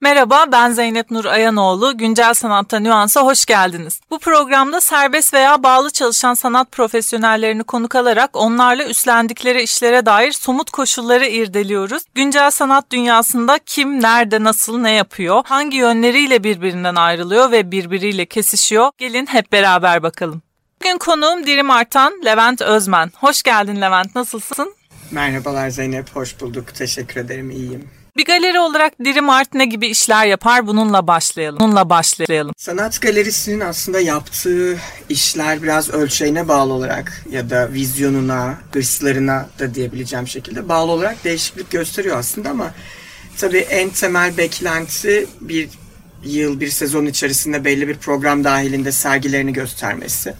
[0.00, 1.96] Merhaba ben Zeynep Nur Ayanoğlu.
[1.98, 4.00] Güncel Sanatta Nüans'a hoş geldiniz.
[4.10, 10.70] Bu programda serbest veya bağlı çalışan sanat profesyonellerini konuk alarak onlarla üstlendikleri işlere dair somut
[10.70, 12.02] koşulları irdeliyoruz.
[12.14, 18.90] Güncel sanat dünyasında kim, nerede, nasıl, ne yapıyor, hangi yönleriyle birbirinden ayrılıyor ve birbiriyle kesişiyor?
[18.98, 20.42] Gelin hep beraber bakalım.
[20.80, 23.12] Bugün konuğum Dirim Artan, Levent Özmen.
[23.20, 24.74] Hoş geldin Levent, nasılsın?
[25.10, 26.74] Merhabalar Zeynep, hoş bulduk.
[26.74, 27.97] Teşekkür ederim, iyiyim.
[28.18, 30.66] Bir galeri olarak Dirim Art ne gibi işler yapar?
[30.66, 31.60] Bununla başlayalım.
[31.60, 32.54] Bununla başlayalım.
[32.56, 34.78] Sanat galerisinin aslında yaptığı
[35.08, 41.70] işler biraz ölçeğine bağlı olarak ya da vizyonuna, hırslarına da diyebileceğim şekilde bağlı olarak değişiklik
[41.70, 42.74] gösteriyor aslında ama
[43.36, 45.68] tabii en temel beklenti bir
[46.24, 50.34] yıl, bir sezon içerisinde belli bir program dahilinde sergilerini göstermesi,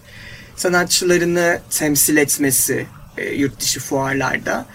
[0.57, 2.87] sanatçılarını temsil etmesi
[3.19, 4.67] e, yurt dışı fuarlarda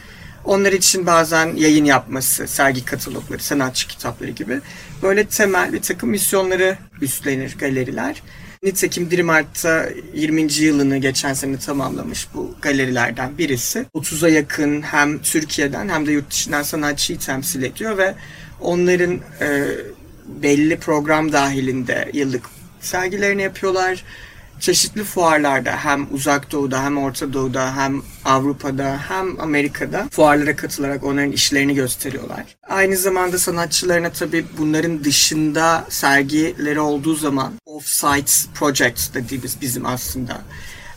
[0.45, 4.61] onlar için bazen yayın yapması, sergi katalogları, sanatçı kitapları gibi
[5.03, 8.23] böyle temel bir takım misyonları üstlenir galeriler.
[8.63, 10.53] Nitekim Dream Art'ta 20.
[10.53, 13.85] yılını geçen sene tamamlamış bu galerilerden birisi.
[13.95, 18.15] 30'a yakın hem Türkiye'den hem de yurt dışından sanatçıyı temsil ediyor ve
[18.61, 19.67] onların e,
[20.27, 22.45] belli program dahilinde yıllık
[22.81, 24.03] sergilerini yapıyorlar
[24.59, 31.31] çeşitli fuarlarda hem uzak doğuda hem orta doğuda hem Avrupa'da hem Amerika'da fuarlara katılarak onların
[31.31, 32.43] işlerini gösteriyorlar.
[32.69, 40.41] Aynı zamanda sanatçılarına tabii bunların dışında sergileri olduğu zaman off-site project dediğimiz bizim aslında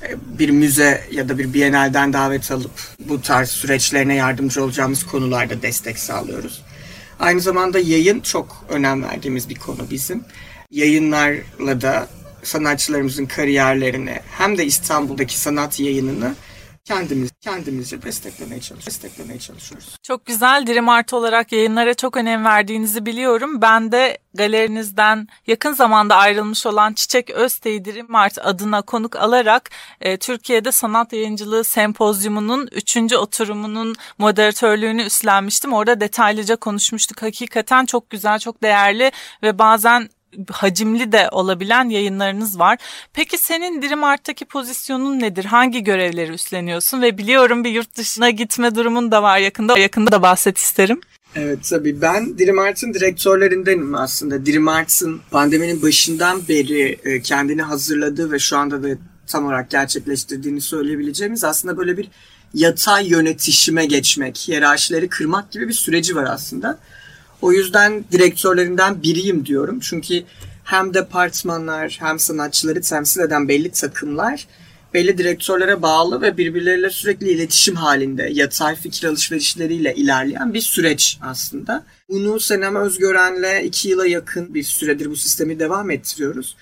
[0.02, 5.62] e, bir müze ya da bir bienalden davet alıp bu tarz süreçlerine yardımcı olacağımız konularda
[5.62, 6.62] destek sağlıyoruz.
[7.20, 10.24] Aynı zamanda yayın çok önem verdiğimiz bir konu bizim.
[10.70, 12.08] Yayınlarla da
[12.46, 16.34] sanatçılarımızın kariyerlerini hem de İstanbul'daki sanat yayınını
[16.86, 18.86] kendimiz kendimizce desteklemeye çalışıyoruz.
[18.86, 19.96] Desteklemeye çalışıyoruz.
[20.02, 20.66] Çok güzel.
[20.66, 23.62] Dirim Art olarak yayınlara çok önem verdiğinizi biliyorum.
[23.62, 29.70] Ben de galerinizden yakın zamanda ayrılmış olan Çiçek Öztey Dirim Art adına konuk alarak
[30.00, 32.96] e, Türkiye'de sanat yayıncılığı sempozyumunun 3.
[33.12, 35.72] oturumunun moderatörlüğünü üstlenmiştim.
[35.72, 37.22] Orada detaylıca konuşmuştuk.
[37.22, 40.08] Hakikaten çok güzel, çok değerli ve bazen
[40.50, 42.78] hacimli de olabilen yayınlarınız var.
[43.12, 45.44] Peki senin Dirim Art'taki pozisyonun nedir?
[45.44, 47.02] Hangi görevleri üstleniyorsun?
[47.02, 49.78] Ve biliyorum bir yurt dışına gitme durumun da var yakında.
[49.78, 51.00] Yakında da bahset isterim.
[51.34, 54.46] Evet tabii ben Dirim Art'ın direktörlerindenim aslında.
[54.46, 58.88] Dirim Art'ın pandeminin başından beri e, kendini hazırladığı ve şu anda da
[59.26, 62.08] tam olarak gerçekleştirdiğini söyleyebileceğimiz aslında böyle bir
[62.54, 66.78] yatay yönetişime geçmek, hiyerarşileri kırmak gibi bir süreci var aslında.
[67.42, 69.80] O yüzden direktörlerinden biriyim diyorum.
[69.80, 70.22] Çünkü
[70.64, 74.46] hem departmanlar hem sanatçıları temsil eden belli takımlar
[74.96, 81.84] belli direktörlere bağlı ve birbirleriyle sürekli iletişim halinde yatay fikir alışverişleriyle ilerleyen bir süreç aslında.
[82.08, 86.56] Bunu Senem Özgören'le iki yıla yakın bir süredir bu sistemi devam ettiriyoruz.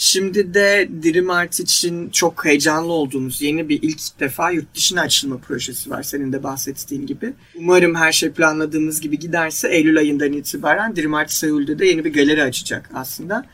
[0.00, 5.38] Şimdi de Dirim Art için çok heyecanlı olduğumuz yeni bir ilk defa yurt dışına açılma
[5.38, 7.32] projesi var senin de bahsettiğin gibi.
[7.54, 12.12] Umarım her şey planladığımız gibi giderse Eylül ayından itibaren Dirim Art Seul'de de yeni bir
[12.12, 13.46] galeri açacak aslında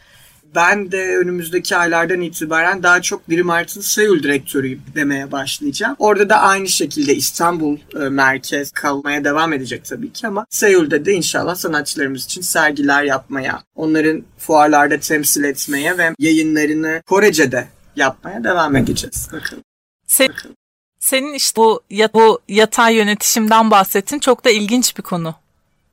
[0.54, 5.96] ben de önümüzdeki aylardan itibaren daha çok Dream Art'ın Seul direktörüyüm demeye başlayacağım.
[5.98, 11.12] Orada da aynı şekilde İstanbul e, merkez kalmaya devam edecek tabii ki ama Seul'de de
[11.12, 19.28] inşallah sanatçılarımız için sergiler yapmaya, onların fuarlarda temsil etmeye ve yayınlarını Korece'de yapmaya devam edeceğiz.
[19.32, 19.64] Bakalım.
[20.06, 20.56] Se Bakalım.
[21.00, 21.82] Senin işte bu,
[22.14, 24.18] bu yatay yönetişimden bahsettin.
[24.18, 25.34] Çok da ilginç bir konu.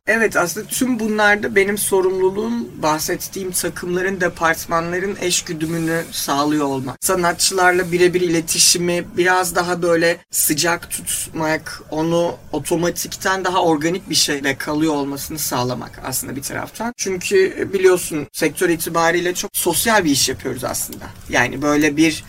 [0.07, 6.97] Evet aslında tüm bunlarda benim sorumluluğum bahsettiğim takımların, departmanların eş güdümünü sağlıyor olmak.
[7.01, 14.93] Sanatçılarla birebir iletişimi biraz daha böyle sıcak tutmak, onu otomatikten daha organik bir şeyle kalıyor
[14.93, 16.93] olmasını sağlamak aslında bir taraftan.
[16.97, 21.05] Çünkü biliyorsun sektör itibariyle çok sosyal bir iş yapıyoruz aslında.
[21.29, 22.23] Yani böyle bir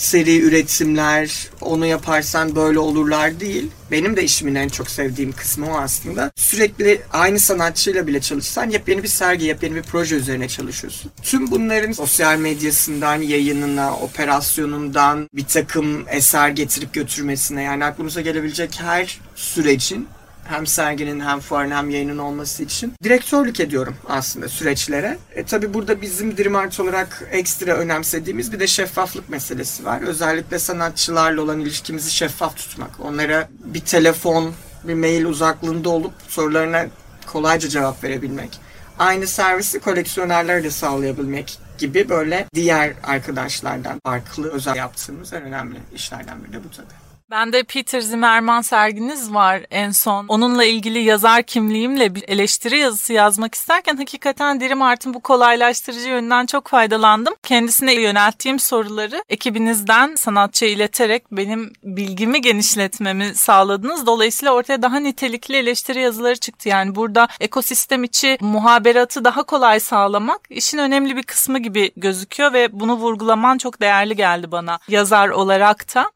[0.00, 3.70] seri üretimler, onu yaparsan böyle olurlar değil.
[3.90, 6.30] Benim de işimin en çok sevdiğim kısmı o aslında.
[6.36, 11.10] Sürekli aynı sanatçıyla bile çalışsan yepyeni bir sergi, yepyeni bir proje üzerine çalışıyorsun.
[11.22, 19.20] Tüm bunların sosyal medyasından, yayınına, operasyonundan bir takım eser getirip götürmesine yani aklımıza gelebilecek her
[19.34, 20.08] sürecin
[20.50, 25.18] hem serginin hem fuarın hem yayının olması için direktörlük ediyorum aslında süreçlere.
[25.34, 30.00] E, tabii burada bizim Dreamart olarak ekstra önemsediğimiz bir de şeffaflık meselesi var.
[30.02, 32.90] Özellikle sanatçılarla olan ilişkimizi şeffaf tutmak.
[33.00, 34.52] Onlara bir telefon
[34.84, 36.86] bir mail uzaklığında olup sorularına
[37.26, 38.60] kolayca cevap verebilmek.
[38.98, 46.44] Aynı servisi koleksiyonerlere de sağlayabilmek gibi böyle diğer arkadaşlardan farklı özel yaptığımız en önemli işlerden
[46.44, 46.99] biri de bu tabii.
[47.30, 50.26] Ben de Peter Zimmerman serginiz var en son.
[50.28, 56.46] Onunla ilgili yazar kimliğimle bir eleştiri yazısı yazmak isterken hakikaten Dirim Art'ın bu kolaylaştırıcı yönünden
[56.46, 57.34] çok faydalandım.
[57.42, 64.06] Kendisine yönelttiğim soruları ekibinizden sanatçıya ileterek benim bilgimi genişletmemi sağladınız.
[64.06, 66.68] Dolayısıyla ortaya daha nitelikli eleştiri yazıları çıktı.
[66.68, 72.80] Yani burada ekosistem içi muhaberatı daha kolay sağlamak işin önemli bir kısmı gibi gözüküyor ve
[72.80, 76.10] bunu vurgulaman çok değerli geldi bana yazar olarak da.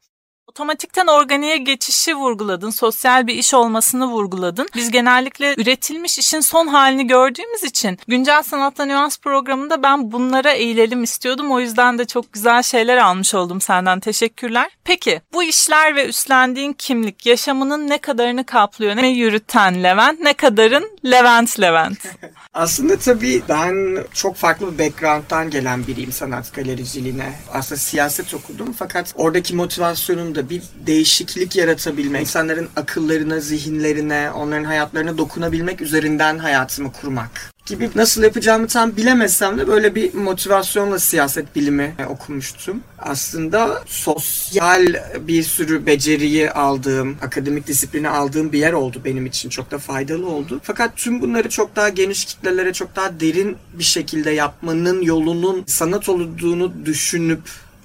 [0.55, 4.69] Otomatikten organiğe geçişi vurguladın, sosyal bir iş olmasını vurguladın.
[4.75, 11.03] Biz genellikle üretilmiş işin son halini gördüğümüz için Güncel Sanatta Nüans programında ben bunlara eğilelim
[11.03, 11.53] istiyordum.
[11.53, 14.01] O yüzden de çok güzel şeyler almış oldum senden.
[14.01, 14.71] Teşekkürler.
[14.85, 18.97] Peki bu işler ve üstlendiğin kimlik yaşamının ne kadarını kaplıyor?
[18.97, 21.99] Ne yürüten Levent, ne kadarın Levent Levent?
[22.55, 27.33] Aslında tabii ben çok farklı bir background'dan gelen biriyim sanat galericiliğine.
[27.53, 35.19] Aslında siyaset okudum fakat oradaki motivasyonum da bir değişiklik yaratabilmek, insanların akıllarına, zihinlerine, onların hayatlarına
[35.19, 41.95] dokunabilmek üzerinden hayatımı kurmak gibi nasıl yapacağımı tam bilemesem de böyle bir motivasyonla siyaset bilimi
[42.09, 42.81] okumuştum.
[42.99, 44.87] Aslında sosyal
[45.21, 49.49] bir sürü beceriyi aldığım, akademik disiplini aldığım bir yer oldu benim için.
[49.49, 50.61] Çok da faydalı oldu.
[50.63, 56.09] Fakat tüm bunları çok daha geniş kitlelere, çok daha derin bir şekilde yapmanın yolunun sanat
[56.09, 57.41] olduğunu düşünüp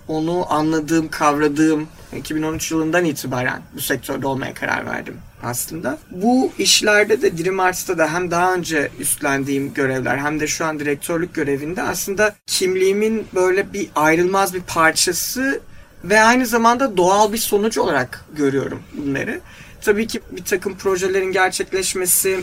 [0.08, 5.98] onu anladığım, kavradığım 2013 yılından itibaren bu sektörde olmaya karar verdim aslında.
[6.12, 10.80] Bu işlerde de Dream Arts'ta da hem daha önce üstlendiğim görevler hem de şu an
[10.80, 15.62] direktörlük görevinde aslında kimliğimin böyle bir ayrılmaz bir parçası
[16.04, 19.42] ve aynı zamanda doğal bir sonucu olarak görüyorum bunları.
[19.82, 22.40] Tabii ki bir takım projelerin gerçekleşmesi,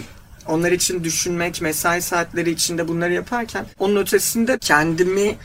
[0.49, 5.37] onlar için düşünmek, mesai saatleri içinde bunları yaparken onun ötesinde kendimi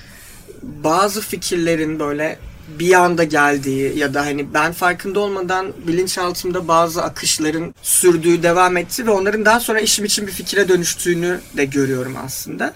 [0.61, 2.39] bazı fikirlerin böyle
[2.79, 9.07] bir anda geldiği ya da hani ben farkında olmadan bilinçaltımda bazı akışların sürdüğü devam etti
[9.07, 12.73] ve onların daha sonra işim için bir fikire dönüştüğünü de görüyorum aslında.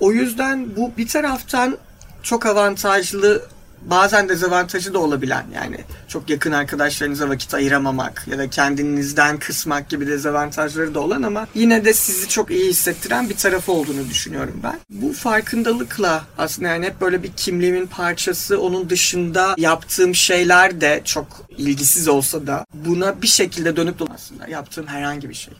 [0.00, 1.78] O yüzden bu bir taraftan
[2.22, 3.42] çok avantajlı
[3.82, 5.78] bazen dezavantajı da olabilen yani
[6.08, 11.84] çok yakın arkadaşlarınıza vakit ayıramamak ya da kendinizden kısmak gibi dezavantajları da olan ama yine
[11.84, 14.78] de sizi çok iyi hissettiren bir tarafı olduğunu düşünüyorum ben.
[14.90, 21.26] Bu farkındalıkla aslında yani hep böyle bir kimliğimin parçası onun dışında yaptığım şeyler de çok
[21.58, 25.54] ilgisiz olsa da buna bir şekilde dönüp aslında yaptığım herhangi bir şey.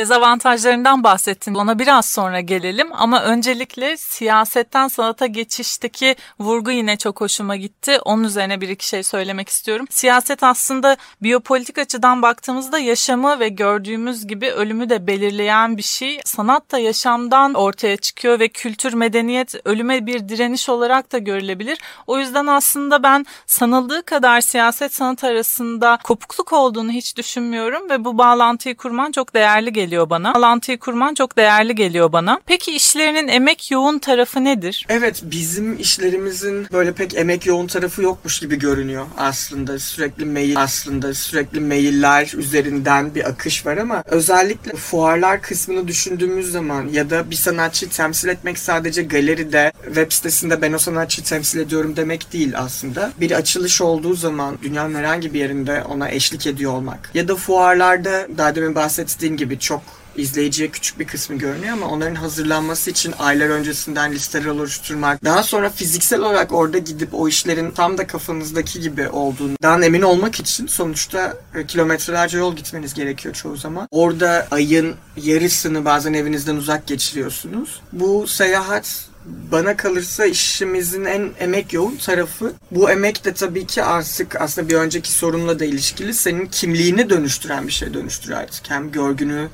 [0.00, 1.54] Dezavantajlarından bahsettin.
[1.54, 7.98] Ona biraz sonra gelelim ama öncelikle siyasetten sanata geçişteki vurgu yine çok hoşuma gitti.
[8.04, 9.86] Onun üzerine bir iki şey söylemek istiyorum.
[9.90, 16.20] Siyaset aslında biyopolitik açıdan baktığımızda yaşamı ve gördüğümüz gibi ölümü de belirleyen bir şey.
[16.24, 21.78] Sanat da yaşamdan ortaya çıkıyor ve kültür, medeniyet ölüme bir direniş olarak da görülebilir.
[22.06, 28.18] O yüzden aslında ben sanıldığı kadar siyaset sanat arasında kopukluk olduğunu hiç düşünmüyorum ve bu
[28.18, 30.34] bağlantıyı kurman çok değerli geliyor geliyor bana.
[30.34, 32.40] Bağlantıyı kurman çok değerli geliyor bana.
[32.46, 34.86] Peki işlerinin emek yoğun tarafı nedir?
[34.88, 39.78] Evet bizim işlerimizin böyle pek emek yoğun tarafı yokmuş gibi görünüyor aslında.
[39.78, 46.88] Sürekli mail aslında sürekli mailler üzerinden bir akış var ama özellikle fuarlar kısmını düşündüğümüz zaman
[46.88, 51.96] ya da bir sanatçıyı temsil etmek sadece galeride web sitesinde ben o sanatçıyı temsil ediyorum
[51.96, 53.12] demek değil aslında.
[53.20, 58.26] Bir açılış olduğu zaman dünyanın herhangi bir yerinde ona eşlik ediyor olmak ya da fuarlarda
[58.38, 59.79] daha demin bahsettiğim gibi çok
[60.16, 65.70] izleyiciye küçük bir kısmı görünüyor ama onların hazırlanması için aylar öncesinden listeler oluşturmak, daha sonra
[65.70, 71.36] fiziksel olarak orada gidip o işlerin tam da kafanızdaki gibi olduğundan emin olmak için sonuçta
[71.54, 73.88] e, kilometrelerce yol gitmeniz gerekiyor çoğu zaman.
[73.90, 77.80] Orada ayın yarısını bazen evinizden uzak geçiriyorsunuz.
[77.92, 82.52] Bu seyahat bana kalırsa işimizin en emek yoğun tarafı.
[82.70, 87.66] Bu emek de tabii ki artık aslında bir önceki sorunla da ilişkili senin kimliğini dönüştüren
[87.66, 88.70] bir şey dönüştürüyor artık.
[88.70, 89.48] Hem görgünü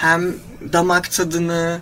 [0.00, 0.34] hem
[0.72, 1.80] damak tadını,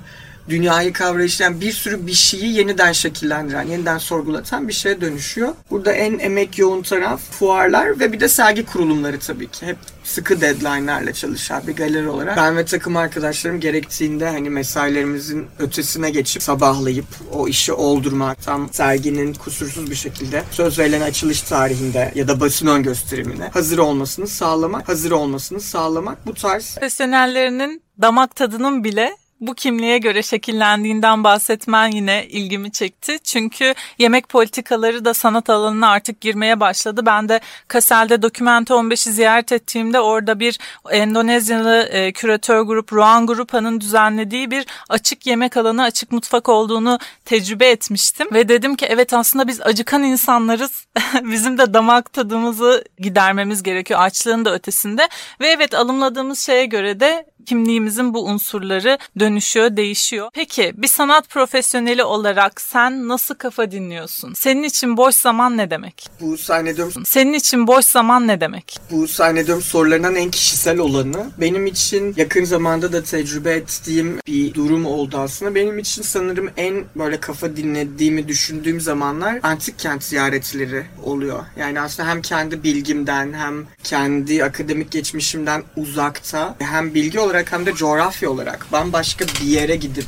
[0.49, 5.55] dünyayı kavrayışlayan bir sürü bir şeyi yeniden şekillendiren, yeniden sorgulatan bir şeye dönüşüyor.
[5.71, 9.67] Burada en emek yoğun taraf fuarlar ve bir de sergi kurulumları tabii ki.
[9.67, 16.11] Hep sıkı deadline'lerle çalışan bir galeri olarak ben ve takım arkadaşlarım gerektiğinde hani mesailerimizin ötesine
[16.11, 22.29] geçip sabahlayıp o işi oldurmak tam serginin kusursuz bir şekilde söz verilen açılış tarihinde ya
[22.29, 28.85] da basın ön gösterimine hazır olmasını sağlamak, hazır olmasını sağlamak bu tarz profesyonellerinin damak tadının
[28.85, 33.19] bile bu kimliğe göre şekillendiğinden bahsetmen yine ilgimi çekti.
[33.25, 37.07] Çünkü yemek politikaları da sanat alanına artık girmeye başladı.
[37.07, 40.59] Ben de Kasel'de Dokümento 15'i ziyaret ettiğimde orada bir
[40.91, 47.71] Endonezyalı e, küratör grup Ruan Grupa'nın düzenlediği bir açık yemek alanı, açık mutfak olduğunu tecrübe
[47.71, 48.29] etmiştim.
[48.33, 50.87] Ve dedim ki evet aslında biz acıkan insanlarız.
[51.23, 55.09] Bizim de damak tadımızı gidermemiz gerekiyor açlığın da ötesinde.
[55.41, 58.99] Ve evet alımladığımız şeye göre de kimliğimizin bu unsurları
[59.33, 60.29] dönüşüyor, değişiyor.
[60.33, 64.35] Peki bir sanat profesyoneli olarak sen nasıl kafa dinliyorsun?
[64.35, 66.09] Senin için boş zaman ne demek?
[66.21, 68.79] Bu zannediyorum Senin için boş zaman ne demek?
[68.91, 71.31] bu zannediyorum sorularından en kişisel olanı.
[71.41, 75.55] Benim için yakın zamanda da tecrübe ettiğim bir durum oldu aslında.
[75.55, 81.41] Benim için sanırım en böyle kafa dinlediğimi düşündüğüm zamanlar antik kent ziyaretleri oluyor.
[81.59, 87.75] Yani aslında hem kendi bilgimden hem kendi akademik geçmişimden uzakta hem bilgi olarak hem de
[87.75, 90.07] coğrafya olarak bambaşka bir yere gidip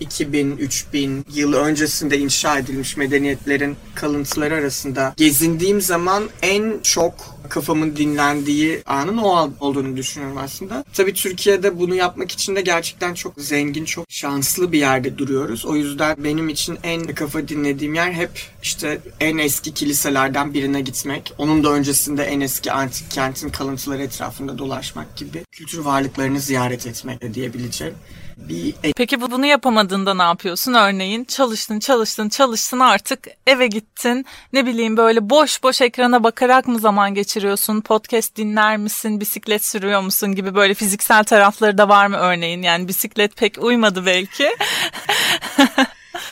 [0.00, 9.16] 2000-3000 yıl öncesinde inşa edilmiş medeniyetlerin kalıntıları arasında gezindiğim zaman en çok kafamın dinlendiği anın
[9.16, 10.84] o olduğunu düşünüyorum aslında.
[10.92, 15.66] Tabii Türkiye'de bunu yapmak için de gerçekten çok zengin, çok şanslı bir yerde duruyoruz.
[15.66, 18.30] O yüzden benim için en kafa dinlediğim yer hep
[18.62, 21.32] işte en eski kiliselerden birine gitmek.
[21.38, 27.34] Onun da öncesinde en eski antik kentin kalıntıları etrafında dolaşmak gibi kültür varlıklarını ziyaret etmek
[27.34, 27.94] diyebileceğim
[28.36, 30.74] bir Peki bu- bunu yapamadığında ne yapıyorsun?
[30.74, 34.26] Örneğin çalıştın, çalıştın, çalıştın artık eve gittin.
[34.52, 37.80] Ne bileyim böyle boş boş ekrana bakarak mı zaman geçiriyorsun?
[37.80, 39.20] Podcast dinler misin?
[39.20, 42.62] Bisiklet sürüyor musun gibi böyle fiziksel tarafları da var mı örneğin?
[42.62, 44.48] Yani bisiklet pek uymadı belki.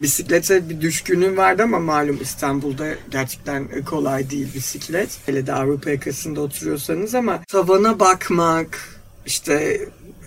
[0.02, 5.18] Bisiklete bir düşkünlüğüm vardı ama malum İstanbul'da gerçekten kolay değil bisiklet.
[5.26, 8.95] Hele de Avrupa yakasında oturuyorsanız ama tavana bakmak,
[9.26, 9.80] işte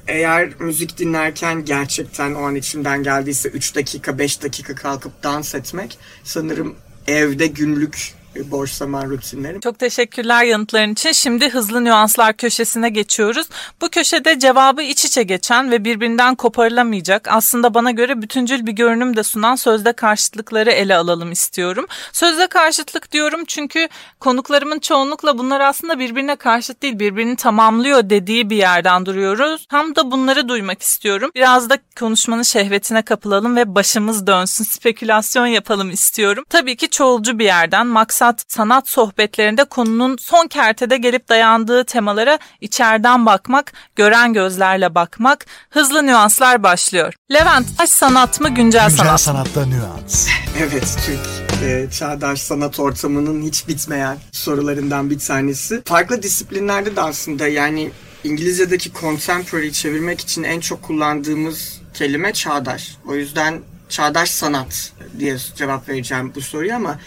[0.08, 5.98] eğer müzik dinlerken gerçekten o an içimden geldiyse 3 dakika 5 dakika kalkıp dans etmek
[6.24, 6.76] sanırım
[7.08, 9.60] evde günlük boş zaman rutinlerim.
[9.60, 11.12] Çok teşekkürler yanıtların için.
[11.12, 13.48] Şimdi hızlı nüanslar köşesine geçiyoruz.
[13.82, 19.16] Bu köşede cevabı iç içe geçen ve birbirinden koparılamayacak aslında bana göre bütüncül bir görünüm
[19.16, 21.86] de sunan sözde karşıtlıkları ele alalım istiyorum.
[22.14, 23.88] Sözde karşıtlık diyorum çünkü
[24.20, 29.66] konuklarımın çoğunlukla bunlar aslında birbirine karşıt değil birbirini tamamlıyor dediği bir yerden duruyoruz.
[29.70, 31.32] Tam da bunları duymak istiyorum.
[31.36, 36.44] Biraz da konuşmanın şehvetine kapılalım ve başımız dönsün spekülasyon yapalım istiyorum.
[36.50, 37.88] Tabii ki çoğulcu bir yerden
[38.22, 46.06] maksat sanat sohbetlerinde konunun son kertede gelip dayandığı temalara içeriden bakmak, gören gözlerle bakmak, hızlı
[46.06, 47.14] nüanslar başlıyor.
[47.32, 49.20] Levent, taş sanat mı güncel, Güncel sanat mı?
[49.20, 50.28] sanatta nüans.
[50.60, 55.82] Evet, Türk e, çağdaş sanat ortamının hiç bitmeyen sorularından bir tanesi.
[55.86, 57.92] Farklı disiplinlerde de aslında yani
[58.24, 62.98] İngilizce'deki contemporary çevirmek için en çok kullandığımız kelime çağdaş.
[63.08, 63.60] O yüzden
[63.90, 67.00] çağdaş sanat diye cevap vereceğim bu soruya ama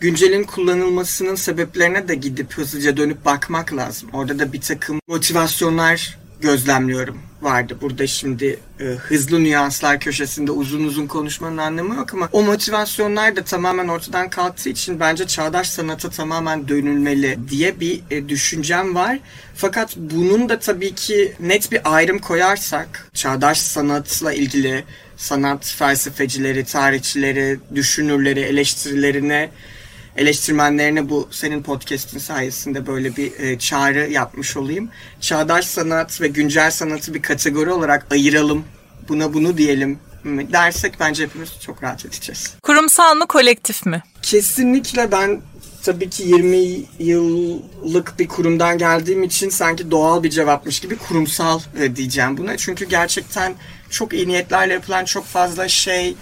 [0.00, 4.10] güncelin kullanılmasının sebeplerine de gidip hızlıca dönüp bakmak lazım.
[4.12, 7.76] Orada da bir takım motivasyonlar gözlemliyorum vardı.
[7.80, 13.44] Burada şimdi e, hızlı nüanslar köşesinde uzun uzun konuşmanın anlamı yok ama o motivasyonlar da
[13.44, 19.18] tamamen ortadan kalktığı için bence çağdaş sanata tamamen dönülmeli diye bir e, düşüncem var.
[19.54, 24.84] Fakat bunun da tabii ki net bir ayrım koyarsak çağdaş sanatla ilgili
[25.16, 29.50] sanat felsefecileri, tarihçileri, düşünürleri, eleştirilerine
[30.20, 34.90] eleştirmenlerine bu senin podcast'in sayesinde böyle bir e, çağrı yapmış olayım.
[35.20, 38.64] Çağdaş sanat ve güncel sanatı bir kategori olarak ayıralım.
[39.08, 42.54] Buna bunu diyelim dersek bence hepimiz çok rahat edeceğiz.
[42.62, 44.02] Kurumsal mı kolektif mi?
[44.22, 45.40] Kesinlikle ben
[45.82, 46.56] tabii ki 20
[46.98, 52.56] yıllık bir kurumdan geldiğim için sanki doğal bir cevapmış gibi kurumsal e, diyeceğim buna.
[52.56, 53.54] Çünkü gerçekten
[53.90, 56.16] çok iyi niyetlerle yapılan çok fazla şey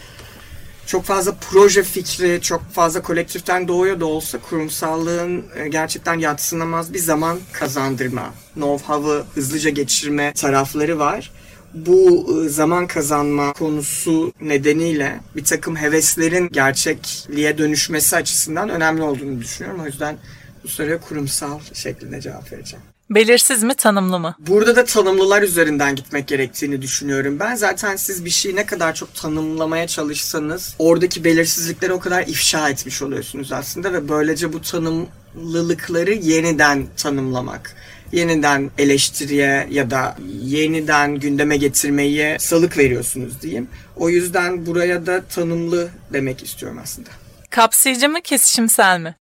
[0.88, 6.98] çok fazla proje fikri, çok fazla kolektiften doğuyor da olsa kurumsallığın e, gerçekten yatsınamaz bir
[6.98, 11.30] zaman kazandırma, know-how'ı hızlıca geçirme tarafları var.
[11.74, 19.80] Bu e, zaman kazanma konusu nedeniyle bir takım heveslerin gerçekliğe dönüşmesi açısından önemli olduğunu düşünüyorum.
[19.82, 20.16] O yüzden
[20.64, 22.84] bu soruya kurumsal şeklinde cevap vereceğim.
[23.10, 24.34] Belirsiz mi tanımlı mı?
[24.38, 27.40] Burada da tanımlılar üzerinden gitmek gerektiğini düşünüyorum.
[27.40, 32.70] Ben zaten siz bir şeyi ne kadar çok tanımlamaya çalışsanız oradaki belirsizlikleri o kadar ifşa
[32.70, 37.74] etmiş oluyorsunuz aslında ve böylece bu tanımlılıkları yeniden tanımlamak,
[38.12, 43.68] yeniden eleştiriye ya da yeniden gündeme getirmeye salık veriyorsunuz diyeyim.
[43.96, 47.10] O yüzden buraya da tanımlı demek istiyorum aslında.
[47.50, 49.14] Kapsayıcı mı kesişimsel mi?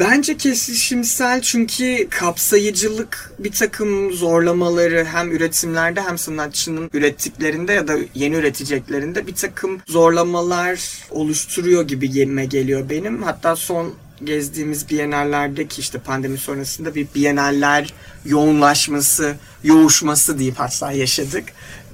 [0.00, 8.34] Bence kesişimsel çünkü kapsayıcılık bir takım zorlamaları hem üretimlerde hem sanatçının ürettiklerinde ya da yeni
[8.34, 13.22] üreteceklerinde bir takım zorlamalar oluşturuyor gibi yeme geliyor benim.
[13.22, 21.44] Hatta son gezdiğimiz bienallerdeki işte pandemi sonrasında bir bienaller yoğunlaşması, yoğuşması deyip hatta yaşadık.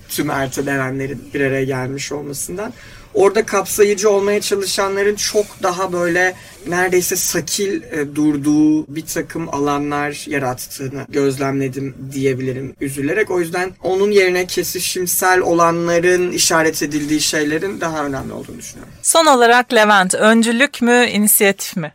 [0.09, 2.73] Tüm ertelenenlerin bir araya gelmiş olmasından.
[3.15, 6.35] Orada kapsayıcı olmaya çalışanların çok daha böyle
[6.67, 13.31] neredeyse sakil e, durduğu bir takım alanlar yarattığını gözlemledim diyebilirim üzülerek.
[13.31, 18.93] O yüzden onun yerine kesişimsel olanların işaret edildiği şeylerin daha önemli olduğunu düşünüyorum.
[19.03, 21.93] Son olarak Levent, öncülük mü, inisiyatif mi?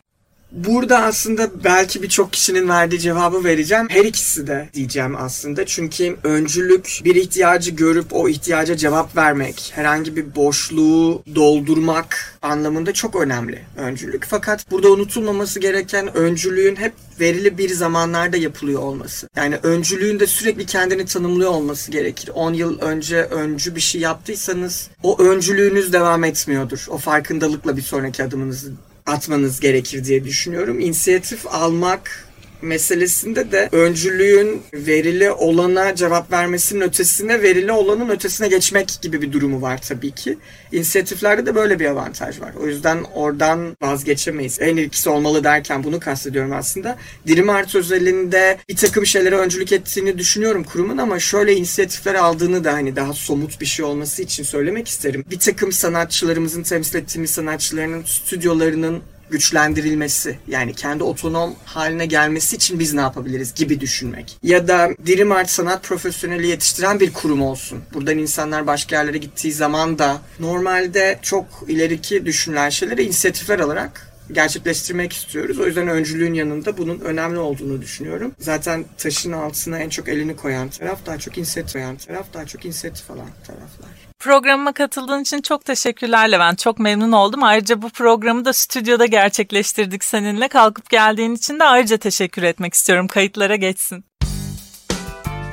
[0.55, 3.87] Burada aslında belki birçok kişinin verdiği cevabı vereceğim.
[3.89, 5.65] Her ikisi de diyeceğim aslında.
[5.65, 13.15] Çünkü öncülük bir ihtiyacı görüp o ihtiyaca cevap vermek, herhangi bir boşluğu doldurmak anlamında çok
[13.15, 14.25] önemli öncülük.
[14.29, 19.29] Fakat burada unutulmaması gereken öncülüğün hep verili bir zamanlarda yapılıyor olması.
[19.35, 22.29] Yani öncülüğün de sürekli kendini tanımlıyor olması gerekir.
[22.33, 26.85] 10 yıl önce öncü bir şey yaptıysanız o öncülüğünüz devam etmiyordur.
[26.89, 28.71] O farkındalıkla bir sonraki adımınızı
[29.05, 30.79] atmanız gerekir diye düşünüyorum.
[30.79, 32.27] İnisiyatif almak
[32.61, 39.61] meselesinde de öncülüğün verili olana cevap vermesinin ötesine verili olanın ötesine geçmek gibi bir durumu
[39.61, 40.37] var tabii ki.
[40.71, 42.53] İnisiyatiflerde de böyle bir avantaj var.
[42.61, 44.57] O yüzden oradan vazgeçemeyiz.
[44.61, 46.97] En ikisi olmalı derken bunu kastediyorum aslında.
[47.27, 52.73] Dirim Art özelinde bir takım şeylere öncülük ettiğini düşünüyorum kurumun ama şöyle inisiyatifler aldığını da
[52.73, 55.25] hani daha somut bir şey olması için söylemek isterim.
[55.31, 62.93] Bir takım sanatçılarımızın temsil ettiğimiz sanatçılarının stüdyolarının güçlendirilmesi yani kendi otonom haline gelmesi için biz
[62.93, 64.37] ne yapabiliriz gibi düşünmek.
[64.43, 67.79] Ya da Dirim Art sanat profesyoneli yetiştiren bir kurum olsun.
[67.93, 75.13] Buradan insanlar başka yerlere gittiği zaman da normalde çok ileriki düşünülen şeyleri inisiyatifler alarak gerçekleştirmek
[75.13, 75.59] istiyoruz.
[75.59, 78.31] O yüzden öncülüğün yanında bunun önemli olduğunu düşünüyorum.
[78.39, 82.65] Zaten taşın altına en çok elini koyan taraf daha çok inisiyatif koyan taraf daha çok
[82.65, 83.89] inisiyatif alan taraflar.
[84.19, 86.59] Programıma katıldığın için çok teşekkürler Levent.
[86.59, 87.43] Çok memnun oldum.
[87.43, 90.47] Ayrıca bu programı da stüdyoda gerçekleştirdik seninle.
[90.47, 93.07] Kalkıp geldiğin için de ayrıca teşekkür etmek istiyorum.
[93.07, 94.05] Kayıtlara geçsin.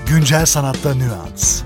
[0.09, 1.63] Güncel sanatta nüans.